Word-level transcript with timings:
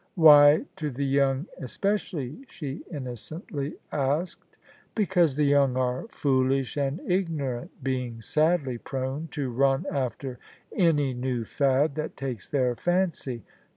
"Why 0.15 0.65
to 0.77 0.89
the 0.89 1.05
young 1.05 1.45
especially?" 1.59 2.43
she 2.49 2.81
innocently 2.89 3.75
asked." 3.91 4.57
Because 4.95 5.35
the 5.35 5.43
young 5.45 5.77
are 5.77 6.07
foolish 6.07 6.75
and 6.75 6.99
ignorant, 7.05 7.69
being 7.83 8.19
sadly 8.19 8.79
prone 8.79 9.27
to 9.29 9.51
run 9.51 9.85
after 9.93 10.39
any 10.75 11.13
new 11.13 11.45
fad 11.45 11.93
that 11.93 12.17
takes 12.17 12.47
their 12.49 12.75
fancy. 12.75 13.43